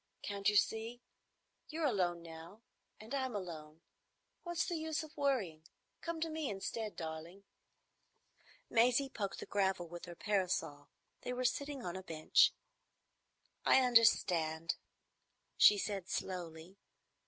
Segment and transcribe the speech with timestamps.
[0.23, 0.99] Can't you see?
[1.69, 2.63] You're alone now
[2.99, 3.81] and I'm alone.
[4.41, 5.61] What's the use of worrying?
[6.01, 7.43] Come to me instead, darling."
[8.67, 10.89] Maisie poked the gravel with her parasol.
[11.21, 12.51] They were sitting on a bench.
[13.63, 14.73] "I understand,"
[15.55, 16.77] she said slowly.